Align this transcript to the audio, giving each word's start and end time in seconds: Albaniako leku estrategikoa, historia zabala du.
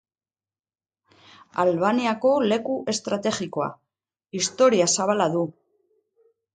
Albaniako 1.65 2.33
leku 2.47 2.79
estrategikoa, 2.95 3.71
historia 4.41 4.93
zabala 4.99 5.33
du. 5.39 5.49